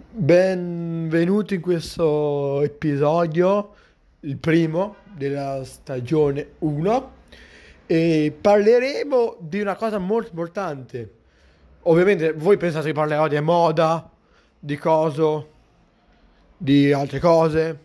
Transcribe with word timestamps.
Benvenuti 0.00 1.54
in 1.56 1.60
questo 1.60 2.62
episodio, 2.62 3.74
il 4.20 4.36
primo 4.36 4.94
della 5.12 5.64
stagione 5.64 6.50
1 6.58 7.12
e 7.84 8.32
parleremo 8.40 9.38
di 9.40 9.60
una 9.60 9.74
cosa 9.74 9.98
molto 9.98 10.28
importante. 10.28 11.14
Ovviamente 11.82 12.32
voi 12.32 12.56
pensate 12.56 12.86
che 12.86 12.92
parlerò 12.92 13.26
di 13.26 13.40
moda, 13.40 14.08
di 14.56 14.76
coso, 14.76 15.48
di 16.56 16.92
altre 16.92 17.18
cose, 17.18 17.78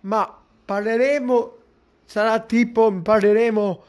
ma 0.00 0.36
parleremo, 0.64 1.56
sarà 2.04 2.40
tipo, 2.40 2.92
parleremo 3.00 3.82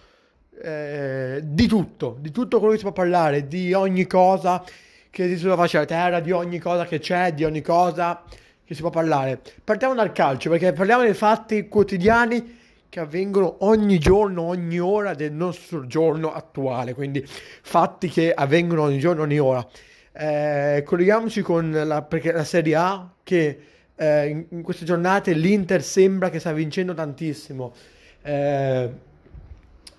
eh, 0.61 1.41
di 1.43 1.65
tutto, 1.65 2.15
di 2.19 2.29
tutto 2.29 2.59
quello 2.59 2.73
che 2.73 2.77
si 2.79 2.85
può 2.85 2.93
parlare, 2.93 3.47
di 3.47 3.73
ogni 3.73 4.05
cosa 4.05 4.63
che 5.09 5.23
esiste 5.23 5.41
sulla 5.41 5.55
faccia 5.55 5.83
della 5.83 6.01
terra, 6.01 6.19
di 6.19 6.31
ogni 6.31 6.59
cosa 6.59 6.85
che 6.85 6.99
c'è, 6.99 7.33
di 7.33 7.43
ogni 7.43 7.61
cosa 7.61 8.23
che 8.63 8.75
si 8.75 8.81
può 8.81 8.89
parlare. 8.89 9.39
Partiamo 9.63 9.95
dal 9.95 10.11
calcio, 10.11 10.49
perché 10.49 10.73
parliamo 10.73 11.03
dei 11.03 11.13
fatti 11.13 11.67
quotidiani 11.67 12.57
che 12.89 12.99
avvengono 12.99 13.57
ogni 13.65 13.99
giorno, 13.99 14.43
ogni 14.43 14.79
ora 14.79 15.13
del 15.13 15.31
nostro 15.31 15.85
giorno 15.85 16.33
attuale, 16.33 16.93
quindi 16.93 17.23
fatti 17.25 18.09
che 18.09 18.33
avvengono 18.33 18.83
ogni 18.83 18.99
giorno, 18.99 19.23
ogni 19.23 19.39
ora. 19.39 19.65
Eh, 20.11 20.83
colleghiamoci 20.85 21.41
con 21.41 21.71
la, 21.71 22.07
la 22.09 22.43
Serie 22.43 22.75
A 22.75 23.09
che 23.23 23.59
eh, 23.95 24.27
in, 24.27 24.45
in, 24.49 24.61
queste 24.63 24.85
giornate 24.85 25.33
l'Inter 25.33 25.83
sembra 25.83 26.29
che 26.29 26.39
sta 26.39 26.51
vincendo 26.51 26.93
tantissimo. 26.93 27.73
Eh, 28.21 28.89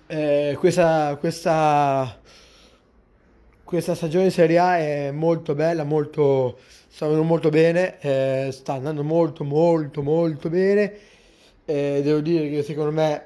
eh 0.07 0.55
questa, 0.59 1.15
questa 1.17 2.19
questa 3.71 3.95
stagione 3.95 4.25
di 4.25 4.31
Serie 4.31 4.59
A 4.59 4.77
è 4.79 5.11
molto 5.11 5.55
bella, 5.55 5.85
molto, 5.85 6.57
sta 6.89 7.05
andando 7.05 7.23
molto 7.23 7.47
bene, 7.47 8.01
eh, 8.01 8.49
sta 8.51 8.73
andando 8.73 9.01
molto 9.01 9.45
molto 9.45 10.01
molto 10.01 10.49
bene. 10.49 10.93
Eh, 11.63 12.01
devo 12.03 12.19
dire 12.19 12.49
che 12.49 12.63
secondo 12.63 12.91
me 12.91 13.23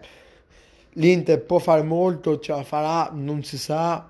l'Inter 0.93 1.41
può 1.41 1.57
fare 1.57 1.81
molto, 1.81 2.37
ce 2.37 2.51
la 2.51 2.61
farà, 2.61 3.09
non 3.11 3.43
si 3.43 3.57
sa, 3.57 4.07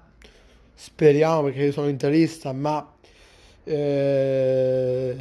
speriamo 0.73 1.43
perché 1.43 1.63
io 1.63 1.71
sono 1.71 1.87
interista, 1.87 2.51
ma 2.51 2.85
eh, 3.63 5.15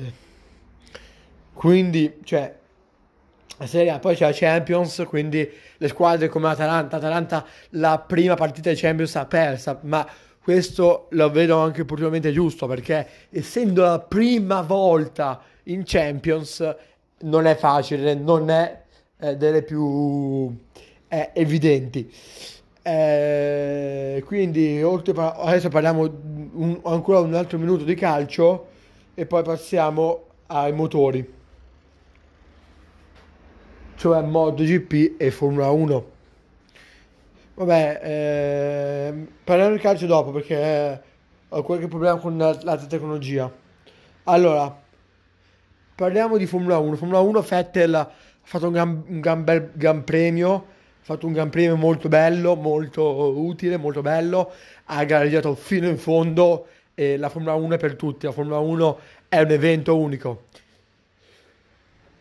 quindi 1.53 2.19
cioè 2.25 2.53
la 3.59 3.67
Serie 3.69 3.91
A, 3.91 4.01
poi 4.01 4.17
c'è 4.17 4.27
la 4.27 4.33
Champions, 4.35 5.05
quindi 5.07 5.49
le 5.77 5.89
squadre 5.89 6.27
come 6.27 6.49
Atalanta, 6.49 6.97
Atalanta 6.97 7.47
la 7.71 8.01
prima 8.05 8.35
partita 8.35 8.71
di 8.71 8.77
Champions 8.77 9.15
ha 9.15 9.27
persa, 9.27 9.79
ma 9.83 10.05
questo 10.45 11.07
lo 11.13 11.31
vedo 11.31 11.57
anche 11.57 11.81
opportunamente 11.81 12.31
giusto 12.31 12.67
perché 12.67 13.09
essendo 13.31 13.81
la 13.81 13.99
prima 13.99 14.61
volta 14.61 15.41
in 15.65 15.85
Champions 15.87 16.77
non 17.21 17.47
è 17.47 17.57
facile, 17.57 18.13
non 18.13 18.51
è 18.51 18.83
eh, 19.21 19.37
delle 19.39 19.63
più 19.63 20.55
eh, 21.09 21.31
evidenti. 21.33 22.13
Eh, 22.83 24.23
quindi 24.27 24.83
a, 24.83 25.33
adesso 25.39 25.71
parliamo 25.71 26.03
un, 26.03 26.79
ancora 26.83 27.21
un 27.21 27.33
altro 27.33 27.57
minuto 27.57 27.83
di 27.85 27.95
calcio 27.95 28.67
e 29.15 29.25
poi 29.25 29.43
passiamo 29.43 30.25
ai 30.49 30.75
motori, 30.75 31.27
cioè 33.95 34.21
MotoGP 34.21 35.15
e 35.17 35.31
Formula 35.31 35.71
1. 35.71 36.13
Vabbè, 37.57 38.01
eh, 38.03 39.27
parliamo 39.45 39.77
di 39.77 39.81
calcio 39.81 40.07
dopo 40.07 40.33
perché 40.33 40.57
eh, 40.57 41.01
ho 41.51 41.63
qualche 41.63 41.87
problema 41.87 42.17
con 42.17 42.37
l'altra 42.37 42.87
tecnologia. 42.87 43.49
Allora, 44.25 44.77
parliamo 45.95 46.37
di 46.37 46.47
Formula 46.47 46.79
1. 46.79 46.97
Formula 46.97 47.21
1 47.21 47.41
Vettel 47.43 47.95
ha 47.95 48.11
fatto 48.43 48.67
un 48.67 48.73
gran, 48.73 49.05
un 49.07 49.21
gran, 49.21 49.45
bel, 49.45 49.71
gran 49.73 50.03
premio, 50.03 50.53
ha 50.55 51.05
fatto 51.05 51.29
un 51.29 51.33
gran 51.33 51.49
premio 51.51 51.77
molto 51.77 52.09
bello, 52.09 52.57
molto 52.57 53.39
utile, 53.39 53.77
molto 53.77 54.01
bello, 54.01 54.51
ha 54.87 55.05
gareggiato 55.05 55.55
fino 55.55 55.87
in 55.89 55.97
fondo 55.97 56.67
e 56.95 57.17
la 57.17 57.29
Formula 57.29 57.55
1 57.55 57.75
è 57.75 57.79
per 57.79 57.95
tutti, 57.95 58.27
la 58.27 58.33
Formula 58.33 58.59
1 58.59 58.99
è 59.29 59.41
un 59.41 59.51
evento 59.53 59.97
unico. 59.97 60.47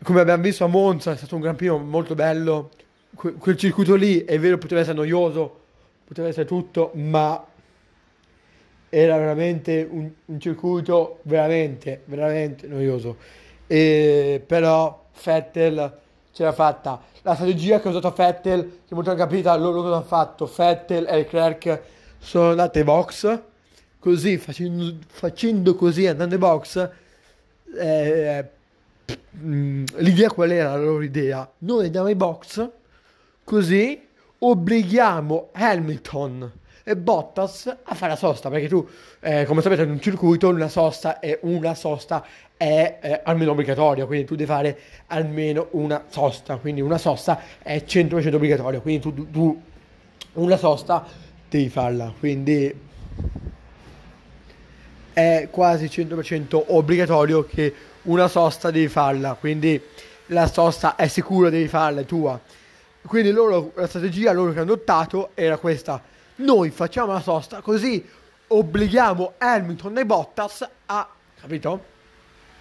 Come 0.04 0.22
abbiamo 0.22 0.44
visto 0.44 0.64
a 0.64 0.68
Monza 0.68 1.14
è 1.14 1.18
stato 1.18 1.34
un 1.34 1.42
gran 1.42 1.56
premio 1.56 1.80
molto 1.80 2.14
bello, 2.14 2.70
quel 3.16 3.58
circuito 3.58 3.96
lì 3.96 4.24
è 4.26 4.40
vero 4.40 4.58
poteva 4.58 4.82
essere 4.82 4.98
noioso, 4.98 5.60
poteva 6.06 6.28
essere 6.28 6.46
tutto, 6.46 6.92
ma 6.96 7.46
era 8.90 9.18
veramente 9.18 9.88
un, 9.90 10.10
un 10.26 10.40
circuito 10.40 11.20
veramente, 11.24 12.02
veramente 12.06 12.68
noioso. 12.68 13.18
E, 13.66 14.44
però 14.46 15.06
Fettel 15.12 15.98
ce 16.32 16.44
l'ha 16.44 16.52
fatta. 16.52 17.02
La 17.22 17.36
strategia 17.36 17.80
che 17.80 17.88
ha 17.88 17.92
usato 17.92 18.12
Fettel, 18.12 18.80
che 18.88 18.94
molto 18.94 19.12
hanno 19.12 19.20
capito 19.20 19.56
loro 19.58 19.82
cosa 19.82 19.96
hanno 19.96 20.04
fatto. 20.04 20.46
Fettel 20.46 21.08
e 21.08 21.16
Leclerc 21.18 21.82
sono 22.20 22.50
andati 22.50 22.80
ai 22.80 22.84
box, 22.84 23.42
così 24.00 24.38
facendo, 24.38 24.98
facendo 25.08 25.76
così, 25.76 26.08
andando 26.08 26.34
ai 26.36 26.40
box, 26.40 26.90
eh, 27.78 28.50
mm, 29.38 29.86
l'idea 29.98 30.30
qual 30.30 30.52
era 30.52 30.70
la 30.72 30.84
loro 30.84 31.04
idea? 31.04 31.50
Noi 31.60 31.86
andiamo 31.86 32.08
ai 32.08 32.16
box 32.16 32.70
Così 33.44 34.02
obblighiamo 34.40 35.50
Hamilton 35.52 36.52
e 36.84 36.98
Bottas 36.98 37.78
a 37.84 37.96
fare 37.96 38.12
la 38.12 38.18
sosta 38.18 38.50
perché 38.50 38.68
tu 38.68 38.86
eh, 39.22 39.46
come 39.46 39.62
sapete 39.62 39.84
in 39.84 39.92
un 39.92 40.02
circuito 40.02 40.50
una 40.50 40.68
sosta 40.68 41.20
è 41.20 41.40
una 41.44 41.76
sosta 41.76 42.26
è 42.58 42.98
eh, 43.02 43.22
almeno 43.24 43.52
obbligatoria 43.52 44.06
quindi 44.06 44.26
tu 44.26 44.36
devi 44.36 44.50
fare 44.50 44.78
almeno 45.08 45.68
una 45.72 46.04
sosta 46.10 46.58
quindi 46.58 46.82
una 46.82 46.98
sosta 46.98 47.40
è 47.62 47.84
100% 47.88 48.36
obbligatoria 48.36 48.82
quindi 48.82 49.02
tu, 49.02 49.32
tu 49.32 49.62
una 50.34 50.58
sosta 50.58 51.06
devi 51.48 51.70
farla 51.70 52.14
quindi 52.20 52.74
è 55.14 55.48
quasi 55.50 55.86
100% 55.86 56.64
obbligatorio 56.68 57.46
che 57.46 57.74
una 58.04 58.28
sosta 58.28 58.72
devi 58.72 58.90
farla 58.90 59.36
quindi 59.40 59.82
la 60.28 60.48
sosta 60.48 60.96
è 60.96 61.08
sicura 61.08 61.50
devi 61.50 61.70
farla 61.70 62.02
è 62.02 62.06
tua 62.06 62.38
quindi 63.06 63.32
loro, 63.32 63.72
la 63.76 63.88
strategia 63.88 64.32
loro 64.32 64.52
che 64.52 64.60
hanno 64.60 64.74
adottato 64.74 65.32
era 65.34 65.58
questa. 65.58 66.02
Noi 66.36 66.70
facciamo 66.72 67.12
la 67.12 67.22
sosta 67.22 67.62
così 67.62 68.04
obblighiamo 68.48 69.34
Hamilton 69.38 69.98
e 69.98 70.06
Bottas 70.06 70.68
a... 70.86 71.10
Capito? 71.40 71.92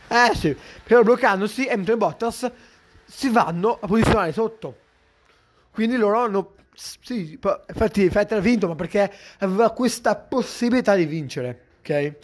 Eh 0.09 0.35
sì, 0.35 0.57
però 0.83 1.03
bloccandosi 1.03 1.69
Hamilton 1.69 1.95
e 1.95 1.99
Bottas 1.99 2.51
si 3.05 3.29
vanno 3.29 3.79
a 3.81 3.87
posizionare 3.87 4.33
sotto. 4.33 4.77
Quindi 5.71 5.97
loro 5.97 6.19
hanno... 6.19 6.55
Sì, 6.75 7.39
infatti 7.39 8.09
Vettel 8.09 8.39
ha 8.39 8.41
vinto, 8.41 8.67
ma 8.67 8.75
perché 8.75 9.13
aveva 9.39 9.71
questa 9.71 10.17
possibilità 10.17 10.95
di 10.95 11.05
vincere, 11.05 11.61
ok? 11.81 12.15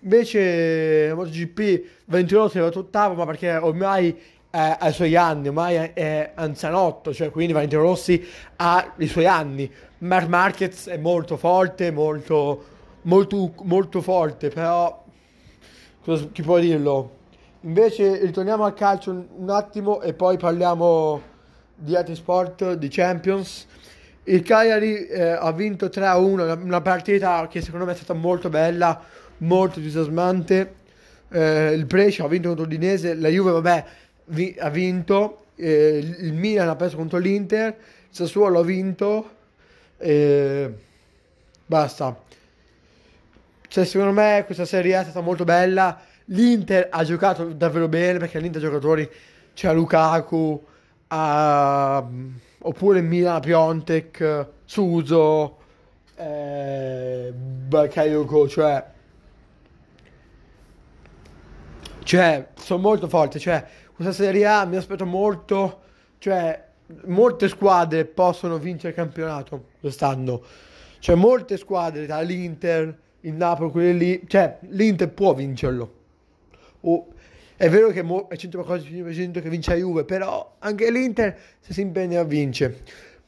Invece 0.00 1.12
MotoGP 1.14 1.84
21 2.04 2.48
si 2.48 2.56
è 2.56 2.60
arrivato 2.60 2.80
ottavo, 2.80 3.14
ma 3.14 3.24
perché 3.24 3.56
ormai 3.56 4.14
eh, 4.54 4.76
ai 4.78 4.92
suoi 4.92 5.16
anni, 5.16 5.48
ormai 5.48 5.74
è, 5.74 5.92
è 5.94 6.30
anzianotto, 6.36 7.12
cioè 7.12 7.30
quindi 7.30 7.52
Valentino 7.52 7.82
Rossi 7.82 8.24
ha 8.56 8.92
i 8.98 9.08
suoi 9.08 9.26
anni. 9.26 9.68
Mark 9.98 10.28
Marquez 10.28 10.86
è 10.86 10.96
molto 10.96 11.36
forte, 11.36 11.90
molto, 11.90 12.64
molto, 13.02 13.52
molto 13.62 14.00
forte, 14.00 14.50
però 14.50 15.02
cosa, 16.04 16.28
chi 16.30 16.42
può 16.42 16.60
dirlo? 16.60 17.22
Invece 17.62 18.20
ritorniamo 18.20 18.64
al 18.64 18.74
calcio 18.74 19.10
un, 19.10 19.50
attimo 19.50 20.00
e 20.00 20.12
poi 20.12 20.36
parliamo 20.36 21.20
di 21.74 21.96
altri 21.96 22.14
sport, 22.14 22.74
di 22.74 22.86
Champions. 22.88 23.66
Il 24.22 24.42
Cagliari 24.42 25.06
eh, 25.06 25.30
ha 25.30 25.50
vinto 25.50 25.86
3-1, 25.86 26.22
una, 26.22 26.52
una 26.54 26.80
partita 26.80 27.48
che 27.48 27.60
secondo 27.60 27.86
me 27.86 27.92
è 27.92 27.96
stata 27.96 28.12
molto 28.12 28.48
bella, 28.50 29.02
molto 29.38 29.80
entusiasmante. 29.80 30.82
Eh, 31.28 31.72
il 31.72 31.86
Brescia 31.86 32.24
ha 32.24 32.28
vinto 32.28 32.48
contro 32.48 32.64
l'Udinese, 32.64 33.14
la 33.14 33.28
Juve 33.28 33.50
vabbè 33.50 33.84
vi- 34.26 34.56
ha 34.58 34.68
vinto, 34.70 35.46
eh, 35.56 35.98
il 36.20 36.32
Milan 36.32 36.68
ha 36.68 36.76
perso 36.76 36.96
contro 36.96 37.18
l'Inter, 37.18 37.68
il 37.68 37.76
Sassuolo 38.10 38.60
ha 38.60 38.64
vinto, 38.64 39.30
eh, 39.98 40.72
basta. 41.66 42.22
Cioè, 43.68 43.84
secondo 43.84 44.12
me 44.12 44.42
questa 44.46 44.64
serie 44.64 44.98
è 44.98 45.02
stata 45.02 45.20
molto 45.20 45.44
bella. 45.44 46.00
L'Inter 46.26 46.88
ha 46.90 47.04
giocato 47.04 47.44
davvero 47.52 47.88
bene 47.88 48.18
perché 48.18 48.38
l'Inter 48.38 48.62
giocatori 48.62 49.08
c'è 49.52 49.72
Lukaku, 49.74 50.64
ha, 51.08 52.06
oppure 52.58 53.00
Milan, 53.02 53.40
Piontek, 53.40 54.46
Suso, 54.64 55.58
eh, 56.16 57.32
Bakayoko, 57.34 58.48
cioè 58.48 58.84
cioè 62.04 62.48
sono 62.54 62.80
molto 62.80 63.08
forti, 63.08 63.40
cioè 63.40 63.64
questa 63.94 64.12
Serie 64.12 64.46
A 64.46 64.64
mi 64.64 64.76
aspetto 64.76 65.04
molto, 65.06 65.80
cioè 66.18 66.62
molte 67.06 67.48
squadre 67.48 68.04
possono 68.04 68.58
vincere 68.58 68.90
il 68.90 68.94
campionato 68.94 69.68
quest'anno. 69.80 70.42
Cioè 70.98 71.16
molte 71.16 71.56
squadre, 71.56 72.06
dall'Inter, 72.06 72.98
il 73.20 73.34
Napoli, 73.34 73.70
quelle 73.70 73.92
lì, 73.92 74.22
cioè 74.26 74.58
l'Inter 74.70 75.10
può 75.10 75.34
vincerlo. 75.34 75.94
O 76.82 77.08
È 77.56 77.68
vero 77.68 77.90
che 77.90 78.02
mo- 78.02 78.26
è 78.28 78.36
100% 78.36 79.40
che 79.40 79.48
vince 79.48 79.70
la 79.70 79.76
Juve, 79.76 80.04
però 80.04 80.56
anche 80.58 80.90
l'Inter 80.90 81.38
se 81.60 81.72
si 81.72 81.80
impegna 81.82 82.22
vince. 82.24 82.82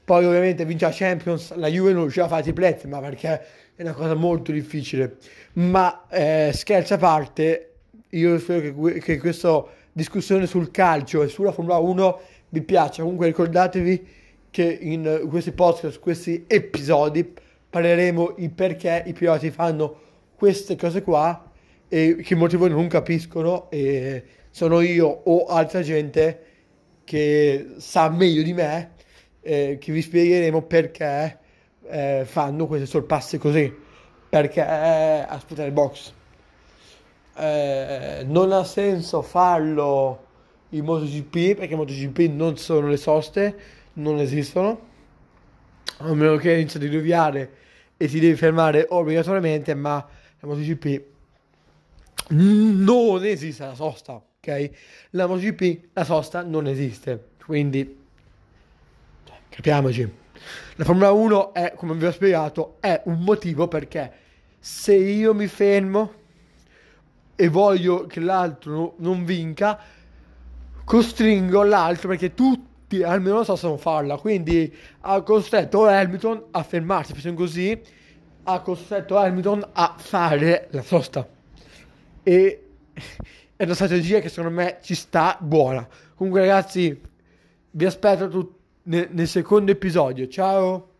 Poi 0.04 0.24
ovviamente 0.24 0.64
vince 0.64 0.86
la 0.86 0.92
Champions, 0.92 1.54
la 1.54 1.68
Juve 1.68 1.92
non 1.92 2.02
riuscirà 2.02 2.26
a 2.26 2.28
fare 2.28 2.42
triplette, 2.42 2.88
ma 2.88 3.00
perché 3.00 3.44
è 3.74 3.82
una 3.82 3.92
cosa 3.92 4.14
molto 4.14 4.52
difficile. 4.52 5.16
Ma 5.54 6.06
eh, 6.08 6.50
scherzi 6.52 6.92
a 6.94 6.98
parte, 6.98 7.75
io 8.10 8.38
spero 8.38 8.90
che, 8.90 9.00
che 9.00 9.18
questa 9.18 9.64
discussione 9.92 10.46
sul 10.46 10.70
calcio 10.70 11.22
e 11.22 11.28
sulla 11.28 11.52
Formula 11.52 11.78
1 11.78 12.20
vi 12.50 12.62
piaccia. 12.62 13.02
Comunque 13.02 13.26
ricordatevi 13.26 14.06
che 14.50 14.78
in 14.80 15.26
questi 15.28 15.52
podcast, 15.52 15.98
questi 15.98 16.44
episodi, 16.46 17.30
parleremo 17.68 18.36
il 18.38 18.50
perché 18.50 19.02
i 19.06 19.12
piloti 19.12 19.50
fanno 19.50 20.00
queste 20.36 20.76
cose 20.76 21.02
qua 21.02 21.50
e 21.88 22.16
che 22.22 22.34
molti 22.34 22.56
di 22.56 22.60
voi 22.60 22.70
non 22.70 22.88
capiscono 22.88 23.70
e 23.70 24.24
sono 24.50 24.80
io 24.80 25.06
o 25.06 25.44
altra 25.46 25.82
gente 25.82 26.44
che 27.04 27.74
sa 27.76 28.08
meglio 28.08 28.42
di 28.42 28.52
me 28.52 28.92
eh, 29.42 29.78
che 29.80 29.92
vi 29.92 30.02
spiegheremo 30.02 30.62
perché 30.62 31.38
eh, 31.88 32.22
fanno 32.24 32.66
queste 32.66 32.86
sorpasse 32.86 33.38
così 33.38 33.72
perché 34.28 34.60
eh, 34.60 35.24
aspetta 35.28 35.64
il 35.64 35.72
box 35.72 36.12
eh, 37.36 38.24
non 38.26 38.52
ha 38.52 38.64
senso 38.64 39.22
farlo 39.22 40.24
in 40.70 40.84
MotoGP 40.84 41.56
perché 41.56 41.76
MotoGP 41.76 42.32
non 42.32 42.56
sono 42.56 42.88
le 42.88 42.96
soste 42.96 43.56
non 43.94 44.18
esistono 44.18 44.80
a 45.98 46.14
meno 46.14 46.36
che 46.36 46.52
inizi 46.52 46.76
a 46.76 46.80
diluviare 46.80 47.50
e 47.96 48.08
ti 48.08 48.20
devi 48.20 48.36
fermare 48.36 48.86
obbligatoriamente 48.88 49.74
ma 49.74 50.06
la 50.40 50.48
MotoGP 50.48 51.14
non 52.28 53.24
esiste 53.24 53.64
la 53.64 53.74
sosta, 53.74 54.14
ok? 54.14 54.70
La 55.10 55.26
MotoGP, 55.26 55.90
la 55.92 56.04
sosta 56.04 56.42
non 56.42 56.66
esiste, 56.66 57.28
quindi 57.44 58.04
capiamoci. 59.48 60.24
La 60.76 60.84
Formula 60.84 61.12
1 61.12 61.54
è, 61.54 61.72
come 61.76 61.94
vi 61.94 62.04
ho 62.04 62.12
spiegato, 62.12 62.76
è 62.80 63.00
un 63.04 63.20
motivo 63.20 63.68
perché 63.68 64.12
se 64.58 64.94
io 64.94 65.34
mi 65.34 65.46
fermo 65.46 66.15
e 67.36 67.48
voglio 67.48 68.06
che 68.06 68.20
l'altro 68.20 68.94
non 68.98 69.24
vinca, 69.24 69.78
costringo 70.84 71.62
l'altro 71.62 72.08
perché 72.08 72.34
tutti 72.34 73.02
almeno 73.02 73.44
non 73.62 73.78
farla. 73.78 74.16
Quindi 74.16 74.74
ha 75.00 75.20
costretto 75.22 75.86
Hamilton 75.86 76.46
a 76.50 76.62
fermarsi, 76.62 77.12
facendo 77.12 77.40
così, 77.40 77.80
ha 78.44 78.60
costretto 78.60 79.16
Hamilton 79.16 79.68
a 79.72 79.94
fare 79.98 80.68
la 80.70 80.82
sosta 80.82 81.28
e 82.22 82.62
è 83.54 83.64
una 83.64 83.74
strategia 83.74 84.18
che 84.20 84.28
secondo 84.28 84.50
me 84.50 84.78
ci 84.82 84.94
sta 84.94 85.36
buona. 85.40 85.86
Comunque 86.14 86.40
ragazzi, 86.40 87.00
vi 87.70 87.84
aspetto 87.84 88.28
tut- 88.28 88.54
nel, 88.84 89.08
nel 89.12 89.28
secondo 89.28 89.70
episodio. 89.70 90.26
Ciao! 90.28 90.90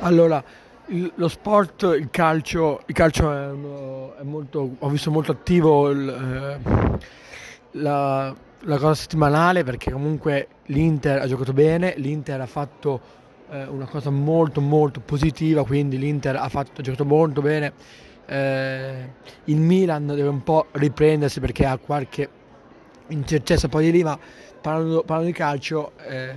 Allora, 0.00 0.42
lo 0.86 1.28
sport, 1.28 1.94
il 1.98 2.08
calcio, 2.10 2.82
il 2.86 2.94
calcio 2.94 3.32
è, 3.32 3.50
uno, 3.50 4.16
è 4.16 4.22
molto, 4.22 4.76
ho 4.78 4.88
visto 4.88 5.10
molto 5.10 5.32
attivo 5.32 5.90
il, 5.90 6.08
eh, 6.08 6.98
la, 7.72 8.34
la, 8.60 8.78
cosa 8.78 8.94
settimanale 8.94 9.64
perché 9.64 9.90
comunque 9.90 10.48
l'Inter 10.66 11.20
ha 11.20 11.26
giocato 11.26 11.52
bene, 11.52 11.94
l'Inter 11.96 12.40
ha 12.40 12.46
fatto 12.46 13.00
eh, 13.50 13.64
una 13.64 13.86
cosa 13.86 14.10
molto 14.10 14.60
molto 14.60 15.00
positiva, 15.00 15.64
quindi 15.64 15.98
l'Inter 15.98 16.36
ha, 16.36 16.48
fatto, 16.48 16.80
ha 16.80 16.82
giocato 16.82 17.04
molto 17.04 17.40
bene. 17.40 17.72
Eh, 18.26 19.10
il 19.44 19.60
Milan 19.60 20.06
deve 20.06 20.28
un 20.28 20.42
po' 20.42 20.66
riprendersi 20.72 21.40
perché 21.40 21.64
ha 21.66 21.76
qualche 21.76 22.28
incertezza 23.08 23.68
poi 23.68 23.84
di 23.84 23.92
lì, 23.92 24.02
ma 24.02 24.18
parlando, 24.60 25.02
parlando 25.02 25.30
di 25.30 25.36
calcio, 25.36 25.92
eh, 25.98 26.34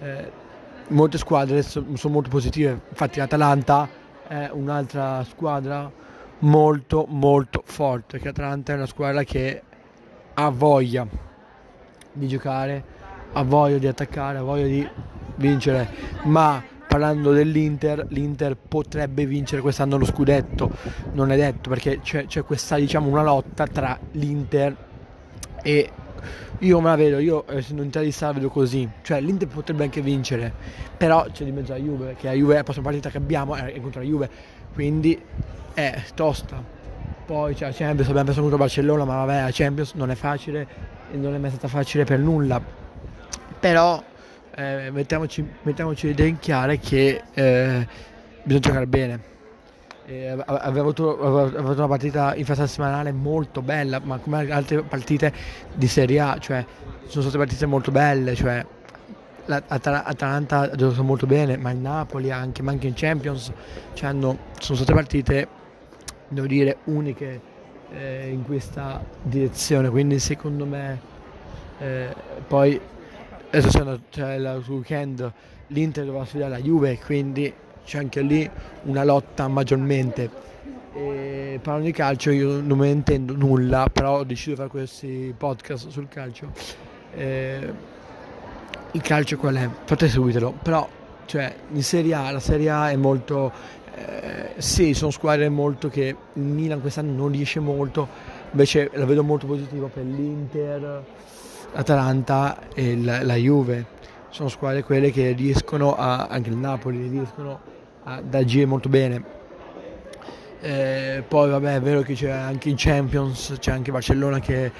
eh, 0.00 0.30
molte 0.90 1.18
squadre 1.18 1.62
sono, 1.62 1.86
molto 2.08 2.28
positive, 2.28 2.80
infatti 2.88 3.18
l'Atalanta 3.18 3.88
è 4.26 4.48
un'altra 4.52 5.24
squadra 5.24 5.90
molto 6.40 7.04
molto 7.08 7.62
forte, 7.64 8.12
perché 8.12 8.26
l'Atalanta 8.26 8.72
è 8.72 8.76
una 8.76 8.86
squadra 8.86 9.24
che 9.24 9.62
ha 10.34 10.48
voglia 10.50 11.06
di 12.12 12.28
giocare, 12.28 12.84
ha 13.32 13.42
voglia 13.42 13.78
di 13.78 13.86
attaccare, 13.86 14.38
ha 14.38 14.42
voglia 14.42 14.66
di 14.66 14.88
vincere, 15.36 15.88
ma 16.24 16.62
parlando 16.88 17.32
dell'Inter, 17.32 18.06
l'Inter 18.08 18.56
potrebbe 18.56 19.24
vincere 19.26 19.62
quest'anno 19.62 19.96
lo 19.96 20.04
scudetto, 20.04 20.70
non 21.12 21.30
è 21.30 21.36
detto 21.36 21.68
perché 21.68 22.00
c'è, 22.00 22.26
c'è 22.26 22.42
questa 22.42 22.76
diciamo 22.76 23.08
una 23.08 23.22
lotta 23.22 23.66
tra 23.66 23.98
l'Inter 24.12 24.76
e 25.62 25.90
io 26.58 26.80
me 26.80 26.88
la 26.88 26.96
vedo, 26.96 27.18
io 27.18 27.44
essendo 27.48 27.82
interista 27.82 28.26
la 28.26 28.32
vedo 28.32 28.48
così, 28.48 28.88
cioè 29.02 29.20
l'Inter 29.20 29.48
potrebbe 29.48 29.84
anche 29.84 30.00
vincere, 30.00 30.52
però 30.96 31.26
c'è 31.30 31.44
di 31.44 31.52
mezzo 31.52 31.72
la 31.72 31.78
Juve, 31.78 32.16
che 32.18 32.26
la 32.26 32.32
Juve 32.32 32.54
è 32.54 32.56
la 32.58 32.62
prossima 32.62 32.84
partita 32.84 33.10
che 33.10 33.18
abbiamo 33.18 33.54
è 33.54 33.80
contro 33.80 34.00
la 34.00 34.06
Juve, 34.06 34.30
quindi 34.72 35.20
è 35.74 36.02
tosta. 36.14 36.78
Poi 37.26 37.54
c'è 37.54 37.66
la 37.66 37.72
Champions, 37.72 38.08
abbiamo 38.08 38.24
preso 38.24 38.40
contro 38.40 38.58
Barcellona, 38.58 39.04
ma 39.04 39.24
vabbè 39.24 39.42
la 39.42 39.50
Champions 39.52 39.94
non 39.94 40.10
è 40.10 40.14
facile 40.16 40.66
e 41.12 41.16
non 41.16 41.34
è 41.34 41.38
mai 41.38 41.50
stata 41.50 41.68
facile 41.68 42.04
per 42.04 42.18
nulla. 42.18 42.60
Però 43.60 44.02
eh, 44.56 44.90
mettiamoci, 44.90 45.46
mettiamoci 45.62 46.14
in 46.16 46.38
chiaro 46.38 46.74
che 46.80 47.22
eh, 47.32 47.86
bisogna 48.42 48.60
giocare 48.60 48.86
bene. 48.86 49.20
Aveva, 50.10 50.80
avuto, 50.80 51.20
avuto, 51.20 51.72
una 51.72 51.86
partita 51.86 52.34
in 52.34 52.44
fase 52.44 52.66
settimanale 52.66 53.12
molto 53.12 53.62
bella, 53.62 54.00
ma 54.02 54.18
come 54.18 54.50
altre 54.50 54.82
partite 54.82 55.32
di 55.72 55.86
Serie 55.86 56.18
A, 56.18 56.38
cioè 56.38 56.64
sono 57.06 57.22
state 57.22 57.38
partite 57.38 57.64
molto 57.66 57.92
belle, 57.92 58.34
cioè 58.34 58.64
l'Atalanta 59.44 60.60
ha 60.60 60.74
giocato 60.74 61.04
molto 61.04 61.26
bene, 61.26 61.56
ma 61.56 61.70
il 61.70 61.78
Napoli 61.78 62.32
anche, 62.32 62.60
ma 62.62 62.72
anche 62.72 62.88
in 62.88 62.94
Champions 62.94 63.52
cioè 63.94 64.08
hanno, 64.08 64.36
sono 64.58 64.76
state 64.76 64.92
partite, 64.92 65.48
devo 66.26 66.46
dire, 66.48 66.78
uniche 66.84 67.40
eh, 67.92 68.30
in 68.30 68.44
questa 68.44 69.04
direzione, 69.22 69.90
quindi 69.90 70.18
secondo 70.18 70.66
me 70.66 71.00
eh, 71.78 72.14
poi 72.48 72.80
adesso 73.50 74.00
c'è, 74.10 74.34
il 74.34 74.62
weekend 74.68 75.32
l'Inter 75.68 76.04
dovrà 76.04 76.24
sfidare 76.24 76.50
la 76.50 76.60
Juve 76.60 76.98
quindi 76.98 77.52
c'è 77.84 77.98
anche 77.98 78.20
lì 78.22 78.48
una 78.84 79.04
lotta 79.04 79.48
maggiormente. 79.48 80.48
E 80.92 81.60
parlando 81.62 81.86
di 81.86 81.92
calcio 81.92 82.30
io 82.30 82.60
non 82.60 82.78
me 82.78 82.86
ne 82.86 82.92
intendo 82.92 83.34
nulla 83.34 83.88
però 83.92 84.18
ho 84.18 84.24
deciso 84.24 84.50
di 84.50 84.56
fare 84.56 84.68
questi 84.68 85.34
podcast 85.36 85.88
sul 85.88 86.08
calcio. 86.08 86.50
Eh, 87.14 87.72
il 88.92 89.00
calcio 89.00 89.36
qual 89.36 89.54
è? 89.56 89.68
fate 89.84 90.08
seguitelo 90.08 90.52
però 90.62 90.88
cioè 91.26 91.54
in 91.72 91.82
Serie 91.82 92.14
A 92.14 92.30
la 92.30 92.40
Serie 92.40 92.70
A 92.70 92.90
è 92.90 92.96
molto 92.96 93.52
eh, 93.94 94.54
sì 94.58 94.94
sono 94.94 95.10
squadre 95.10 95.48
molto 95.48 95.88
che 95.88 96.16
il 96.32 96.42
Milan 96.42 96.80
quest'anno 96.80 97.12
non 97.12 97.30
riesce 97.30 97.60
molto 97.60 98.08
invece 98.50 98.90
la 98.94 99.04
vedo 99.04 99.22
molto 99.22 99.46
positiva 99.46 99.86
per 99.86 100.04
l'Inter 100.04 101.04
l'Atalanta 101.72 102.68
e 102.74 102.96
la, 102.96 103.22
la 103.22 103.34
Juve. 103.34 103.98
Sono 104.30 104.48
squadre 104.48 104.82
quelle 104.82 105.10
che 105.10 105.32
riescono 105.32 105.94
a, 105.94 106.26
anche 106.26 106.50
il 106.50 106.56
Napoli 106.56 107.08
riescono 107.08 107.60
ad 108.04 108.34
agire 108.34 108.66
molto 108.66 108.88
bene. 108.88 109.38
Eh, 110.60 111.22
poi 111.26 111.50
vabbè 111.50 111.76
è 111.76 111.80
vero 111.80 112.02
che 112.02 112.14
c'è 112.14 112.28
anche 112.28 112.68
in 112.68 112.74
Champions 112.76 113.56
c'è 113.58 113.70
anche 113.70 113.90
Barcellona 113.90 114.40
che 114.40 114.70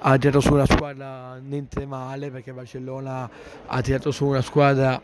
ha 0.00 0.18
tirato 0.18 0.40
su 0.40 0.52
una 0.52 0.66
squadra 0.66 1.36
niente 1.36 1.86
male 1.86 2.32
perché 2.32 2.52
Barcellona 2.52 3.30
ha 3.66 3.80
tirato 3.80 4.10
su 4.10 4.26
una 4.26 4.42
squadra 4.42 5.00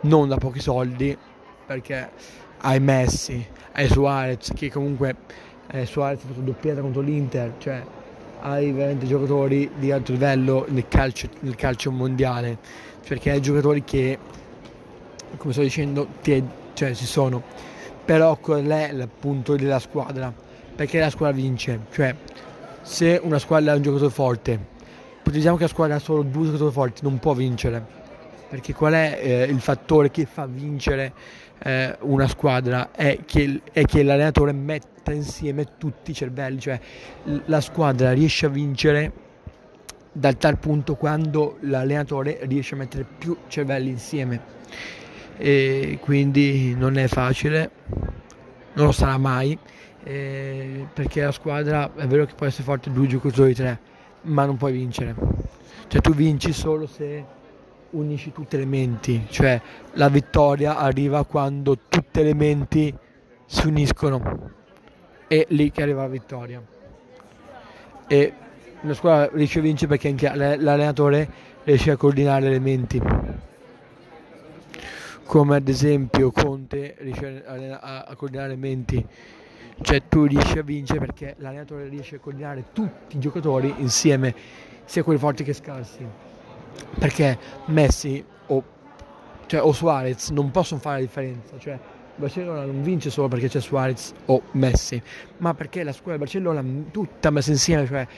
non 0.00 0.28
da 0.28 0.36
pochi 0.36 0.60
soldi 0.60 1.16
perché 1.64 2.10
hai 2.58 2.78
Messi, 2.78 3.42
hai 3.72 3.88
Suarez 3.88 4.52
che 4.54 4.70
comunque 4.70 5.16
eh, 5.68 5.86
Suarez 5.86 6.22
ha 6.24 6.26
fatto 6.26 6.40
doppietta 6.40 6.82
contro 6.82 7.00
l'Inter 7.00 7.54
cioè 7.56 7.82
hai 8.40 8.72
veramente 8.72 9.06
giocatori 9.06 9.70
di 9.78 9.90
alto 9.90 10.12
livello 10.12 10.66
nel 10.68 10.86
calcio, 10.88 11.28
nel 11.40 11.56
calcio 11.56 11.90
mondiale, 11.90 12.58
perché 13.06 13.30
hai 13.30 13.40
giocatori 13.40 13.84
che, 13.84 14.18
come 15.36 15.52
sto 15.52 15.62
dicendo, 15.62 16.06
ti, 16.22 16.42
cioè, 16.78 16.94
ci 16.94 17.06
sono, 17.06 17.42
però 18.04 18.36
qual 18.36 18.64
è 18.64 18.90
il 18.92 19.08
punto 19.18 19.56
della 19.56 19.80
squadra? 19.80 20.32
Perché 20.76 21.00
la 21.00 21.10
squadra 21.10 21.34
vince, 21.34 21.80
cioè 21.90 22.14
se 22.82 23.20
una 23.20 23.40
squadra 23.40 23.72
ha 23.72 23.74
un 23.74 23.82
giocatore 23.82 24.10
forte, 24.12 24.66
ipotizziamo 25.18 25.56
che 25.56 25.64
la 25.64 25.68
squadra 25.68 25.96
ha 25.96 25.98
solo 25.98 26.22
due 26.22 26.44
giocatori 26.44 26.70
forti, 26.70 27.00
non 27.02 27.18
può 27.18 27.34
vincere, 27.34 27.84
perché 28.48 28.74
qual 28.74 28.92
è 28.92 29.18
eh, 29.20 29.42
il 29.42 29.58
fattore 29.58 30.12
che 30.12 30.24
fa 30.24 30.46
vincere 30.46 31.12
eh, 31.64 31.96
una 32.02 32.28
squadra? 32.28 32.92
È 32.92 33.18
che, 33.26 33.60
è 33.72 33.82
che 33.82 34.04
l'allenatore 34.04 34.52
metta 34.52 35.10
insieme 35.10 35.66
tutti 35.78 36.12
i 36.12 36.14
cervelli, 36.14 36.60
cioè 36.60 36.78
la 37.46 37.60
squadra 37.60 38.12
riesce 38.12 38.46
a 38.46 38.50
vincere 38.50 39.12
dal 40.12 40.36
tal 40.36 40.58
punto 40.58 40.94
quando 40.94 41.56
l'allenatore 41.62 42.38
riesce 42.42 42.76
a 42.76 42.78
mettere 42.78 43.04
più 43.04 43.36
cervelli 43.48 43.90
insieme 43.90 44.56
e 45.38 45.98
quindi 46.02 46.74
non 46.74 46.98
è 46.98 47.06
facile, 47.06 47.70
non 48.72 48.86
lo 48.86 48.92
sarà 48.92 49.16
mai 49.18 49.56
eh, 50.02 50.86
perché 50.92 51.22
la 51.22 51.32
squadra 51.32 51.90
è 51.94 52.06
vero 52.06 52.24
che 52.24 52.34
può 52.34 52.46
essere 52.46 52.64
forte 52.64 52.90
due 52.90 53.06
giocatori 53.06 53.54
tre, 53.54 53.78
ma 54.22 54.44
non 54.44 54.56
puoi 54.56 54.72
vincere. 54.72 55.14
Cioè 55.86 56.00
tu 56.00 56.12
vinci 56.12 56.52
solo 56.52 56.86
se 56.86 57.24
unisci 57.90 58.32
tutti 58.32 58.56
le 58.56 58.66
menti, 58.66 59.26
cioè 59.28 59.60
la 59.92 60.08
vittoria 60.08 60.76
arriva 60.76 61.24
quando 61.24 61.78
tutte 61.88 62.22
le 62.22 62.34
menti 62.34 62.92
si 63.46 63.66
uniscono. 63.66 64.56
È 65.28 65.46
lì 65.50 65.70
che 65.70 65.82
arriva 65.82 66.02
la 66.02 66.08
vittoria. 66.08 66.62
E 68.06 68.32
la 68.80 68.94
squadra 68.94 69.30
riesce 69.34 69.60
a 69.60 69.62
vincere 69.62 69.88
perché 69.88 70.08
anche 70.08 70.34
l'allenatore 70.34 71.28
riesce 71.64 71.90
a 71.90 71.96
coordinare 71.96 72.48
le 72.48 72.58
menti 72.58 73.00
come 75.28 75.56
ad 75.56 75.68
esempio 75.68 76.30
Conte 76.30 76.96
riesce 77.00 77.44
a, 77.46 78.04
a 78.08 78.16
coordinare 78.16 78.56
menti. 78.56 79.06
Cioè 79.80 80.08
tu 80.08 80.24
riesci 80.24 80.58
a 80.58 80.62
vincere 80.62 81.00
perché 81.00 81.34
l'allenatore 81.38 81.86
riesce 81.88 82.16
a 82.16 82.18
coordinare 82.18 82.64
tutti 82.72 83.16
i 83.16 83.18
giocatori 83.20 83.74
insieme 83.76 84.34
sia 84.86 85.02
quelli 85.02 85.18
forti 85.18 85.44
che 85.44 85.52
scarsi. 85.52 85.98
Perché 86.98 87.38
Messi 87.66 88.24
o, 88.46 88.64
cioè, 89.44 89.62
o 89.62 89.70
Suarez 89.72 90.30
non 90.30 90.50
possono 90.50 90.80
fare 90.80 91.00
la 91.00 91.02
differenza. 91.02 91.58
Cioè 91.58 91.78
Barcellona 92.16 92.64
non 92.64 92.82
vince 92.82 93.10
solo 93.10 93.28
perché 93.28 93.48
c'è 93.48 93.60
Suarez 93.60 94.14
o 94.24 94.42
Messi 94.52 95.00
ma 95.36 95.52
perché 95.52 95.84
la 95.84 95.92
squadra 95.92 96.14
di 96.14 96.18
Barcellona 96.20 96.64
tutta 96.90 97.30
messa 97.30 97.50
insieme 97.50 97.86
cioè 97.86 98.08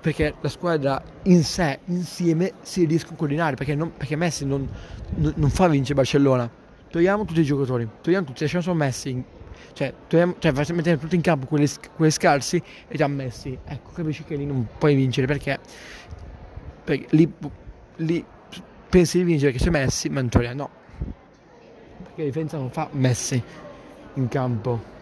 perché 0.00 0.34
la 0.40 0.48
squadra 0.48 1.02
in 1.22 1.42
sé, 1.42 1.78
insieme, 1.86 2.52
si 2.60 2.84
riesce 2.84 3.06
a 3.10 3.14
coordinare, 3.14 3.56
perché, 3.56 3.74
non, 3.74 3.92
perché 3.96 4.16
Messi 4.16 4.44
non, 4.44 4.68
non, 5.14 5.32
non, 5.36 5.48
fa 5.48 5.66
vincere 5.68 5.94
Barcellona. 5.94 6.50
Togliamo 6.90 7.24
tutti 7.24 7.40
i 7.40 7.44
giocatori, 7.44 7.88
togliamo 8.02 8.26
tutti, 8.26 8.42
lasciamo 8.42 8.62
solo 8.62 8.76
Messi, 8.76 9.24
cioè, 9.72 9.94
togliamo, 10.06 10.36
cioè 10.38 10.52
mettiamo 10.52 10.98
tutti 10.98 11.14
in 11.14 11.22
campo 11.22 11.46
quelli, 11.46 11.66
quelli 11.96 12.10
scarsi 12.10 12.62
e 12.86 12.96
già 12.96 13.06
Messi. 13.06 13.58
Ecco, 13.64 13.92
capisci 13.92 14.24
che 14.24 14.36
lì 14.36 14.44
non 14.44 14.66
puoi 14.76 14.94
vincere, 14.94 15.26
perché, 15.26 15.58
perché 16.84 17.06
lì, 17.10 17.32
lì 17.96 18.24
pensi 18.90 19.16
di 19.16 19.24
vincere 19.24 19.52
che 19.52 19.58
c'è 19.58 19.70
Messi, 19.70 20.10
ma 20.10 20.20
in 20.20 20.28
teoria 20.28 20.52
no. 20.52 20.68
Perché 22.02 22.22
la 22.22 22.24
difesa 22.24 22.58
non 22.58 22.70
fa 22.70 22.88
Messi 22.92 23.42
in 24.14 24.28
campo. 24.28 24.92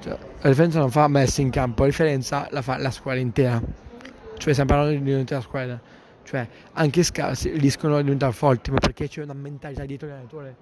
Cioè, 0.00 0.16
la 0.40 0.48
difesa 0.48 0.78
non 0.78 0.90
fa 0.90 1.06
Messi 1.06 1.42
in 1.42 1.50
campo, 1.50 1.82
la 1.82 1.88
differenza 1.88 2.48
la 2.50 2.62
fa 2.62 2.78
la 2.78 2.90
squadra 2.90 3.20
intera 3.20 3.86
cioè 4.38 4.52
stiamo 4.52 4.70
parlando 4.70 4.98
di 4.98 5.12
un'intera 5.12 5.40
squadra, 5.40 5.80
cioè 6.22 6.48
anche 6.72 7.02
scarsi 7.02 7.50
riescono 7.50 7.96
a 7.96 8.02
diventare 8.02 8.32
forti, 8.32 8.70
ma 8.70 8.78
perché 8.78 9.08
c'è 9.08 9.22
una 9.22 9.34
mentalità 9.34 9.84
dietro 9.84 10.08
l'allenatore, 10.08 10.56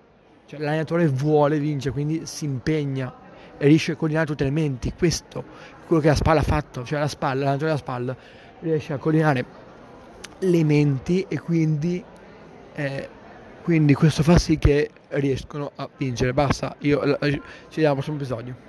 cioè 0.46 0.58
l'allenatore 0.58 1.06
vuole 1.06 1.58
vincere, 1.58 1.92
quindi 1.92 2.26
si 2.26 2.44
impegna 2.44 3.14
e 3.58 3.66
riesce 3.66 3.92
a 3.92 3.96
coordinare 3.96 4.26
tutte 4.26 4.44
le 4.44 4.50
menti, 4.50 4.92
questo 4.96 5.40
è 5.40 5.86
quello 5.86 6.02
che 6.02 6.08
la 6.08 6.14
spalla 6.14 6.40
ha 6.40 6.44
fatto, 6.44 6.84
cioè 6.84 6.98
la 6.98 7.08
spalla, 7.08 7.44
l'allenatore 7.44 7.66
della 7.66 7.78
spalla 7.78 8.16
riesce 8.60 8.92
a 8.92 8.96
coordinare 8.98 9.44
le 10.40 10.64
menti 10.64 11.24
e 11.28 11.38
quindi, 11.38 12.02
eh, 12.74 13.08
quindi 13.62 13.94
questo 13.94 14.22
fa 14.22 14.38
sì 14.38 14.58
che 14.58 14.90
riescono 15.08 15.72
a 15.76 15.88
vincere. 15.96 16.32
Basta, 16.32 16.76
io 16.80 17.00
ci 17.00 17.40
vediamo 17.70 17.88
al 17.88 17.94
prossimo 17.94 18.16
episodio. 18.16 18.64